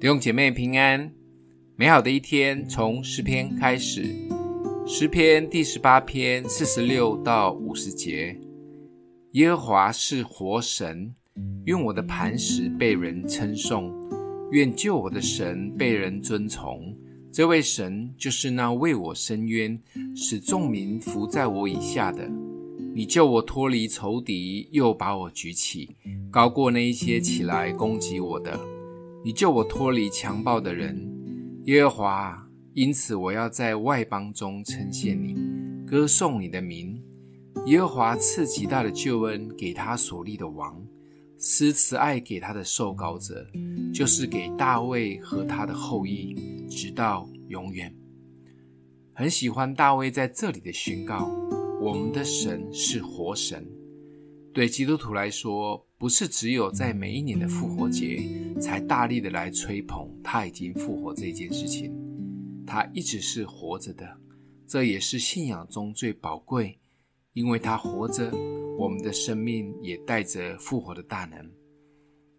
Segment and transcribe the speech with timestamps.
[0.00, 1.12] 弟兄姐妹平安，
[1.76, 4.16] 美好的一天从诗篇开始。
[4.86, 8.34] 诗篇第十八篇四十六到五十节：
[9.32, 11.14] 耶和华是活神，
[11.66, 13.92] 愿我的磐石被人称颂，
[14.52, 16.96] 愿救我的神被人尊崇。
[17.30, 19.78] 这位神就是那为我伸冤、
[20.16, 22.26] 使众民伏在我以下的。
[22.94, 25.94] 你救我脱离仇敌，又把我举起，
[26.30, 28.58] 高过那一些起来攻击我的。
[29.22, 30.98] 你救我脱离强暴的人，
[31.64, 35.36] 耶和华，因此我要在外邦中称谢你，
[35.86, 36.98] 歌颂你的名。
[37.66, 40.82] 耶和华赐极大的救恩给他所立的王，
[41.38, 43.46] 施慈爱给他的受膏者，
[43.92, 46.34] 就是给大卫和他的后裔，
[46.70, 47.94] 直到永远。
[49.12, 51.30] 很喜欢大卫在这里的宣告：
[51.78, 53.68] 我们的神是活神。
[54.52, 58.20] 对基督徒来说，不是只有在每一年的复活节
[58.60, 61.94] 才大力的来吹捧他已经复活这件事情，
[62.66, 64.18] 他一直是活着的，
[64.66, 66.78] 这也是信仰中最宝贵，
[67.32, 68.32] 因为他活着，
[68.76, 71.48] 我们的生命也带着复活的大能。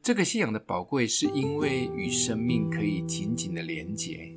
[0.04, 4.36] 这个信仰的宝贵，是因为与生命可以紧紧的连结，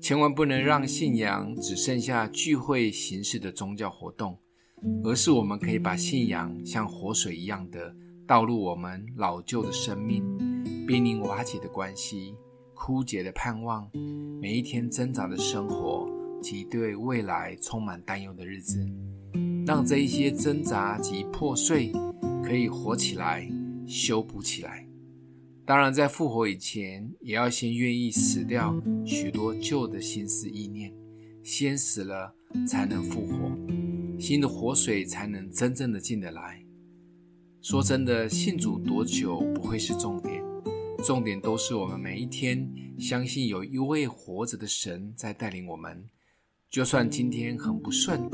[0.00, 4.36] 千万不能让信仰只剩下聚会形式的宗教活动。
[5.04, 7.94] 而是我们可以把信仰像活水一样的
[8.26, 10.22] 倒入我们老旧的生命，
[10.86, 12.34] 濒临瓦解的关系、
[12.74, 13.90] 枯竭的盼望、
[14.40, 16.08] 每一天挣扎的生活
[16.40, 18.86] 及对未来充满担忧的日子，
[19.66, 21.92] 让这一些挣扎及破碎
[22.42, 23.48] 可以活起来、
[23.86, 24.86] 修补起来。
[25.64, 30.90] 当然，在复活以前，也要先愿意死掉许多旧的心思意念，
[31.42, 32.34] 先死了
[32.66, 33.77] 才能复活。
[34.18, 36.64] 新的活水才能真正的进得来。
[37.60, 40.42] 说真的，信主多久不会是重点，
[41.04, 46.04] 重点都是我们每一天相信有一位活着的神在带领我们。
[46.70, 48.28] 就算今天很不顺、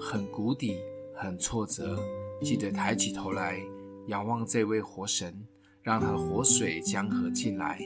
[0.00, 0.76] 很谷底、
[1.14, 1.98] 很挫折，
[2.42, 3.60] 记得抬起头来
[4.08, 5.34] 仰望这位活神，
[5.82, 7.80] 让他的活水江河进来，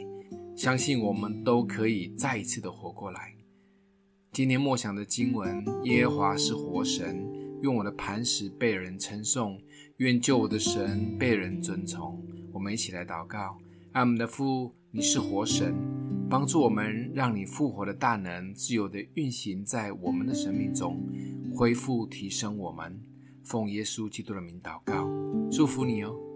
[0.56, 3.34] 相信我们都可以再一次的活过来。
[4.33, 7.30] 今天默想的经文：耶和华是活神。
[7.62, 9.60] 用我的磐石被人称颂，
[9.98, 12.22] 愿救我的神被人尊崇。
[12.53, 13.59] 我们一起来祷告：
[13.93, 15.75] 阿们的父，你是活神，
[16.28, 21.00] 帮助我们，让你复活的大能自由地运行在我们的生命中，
[21.54, 23.00] 恢复提升我们。
[23.43, 25.09] 奉耶稣基督的名祷告，
[25.50, 26.30] 祝福你哦。